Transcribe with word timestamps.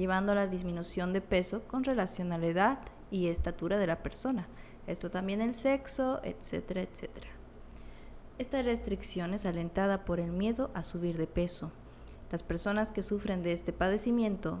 llevando 0.00 0.32
a 0.32 0.34
la 0.34 0.46
disminución 0.46 1.12
de 1.12 1.20
peso 1.20 1.62
con 1.68 1.84
relación 1.84 2.32
a 2.32 2.38
la 2.38 2.46
edad 2.46 2.78
y 3.10 3.26
estatura 3.26 3.76
de 3.76 3.86
la 3.86 4.02
persona. 4.02 4.48
Esto 4.86 5.10
también 5.10 5.42
el 5.42 5.54
sexo, 5.54 6.20
etcétera, 6.24 6.80
etcétera. 6.80 7.28
Esta 8.38 8.62
restricción 8.62 9.34
es 9.34 9.44
alentada 9.44 10.06
por 10.06 10.18
el 10.18 10.32
miedo 10.32 10.70
a 10.72 10.82
subir 10.82 11.18
de 11.18 11.26
peso. 11.26 11.70
Las 12.32 12.42
personas 12.42 12.90
que 12.90 13.02
sufren 13.02 13.42
de 13.42 13.52
este 13.52 13.74
padecimiento 13.74 14.60